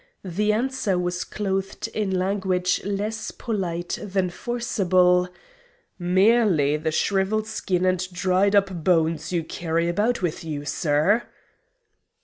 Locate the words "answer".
0.51-0.97